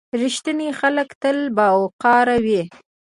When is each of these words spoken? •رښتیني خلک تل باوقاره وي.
•رښتیني 0.21 0.69
خلک 0.79 1.09
تل 1.21 1.37
باوقاره 1.57 2.37
وي. 2.45 2.61